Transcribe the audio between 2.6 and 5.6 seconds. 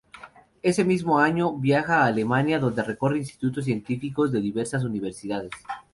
recorre institutos científicos de diversas universidades.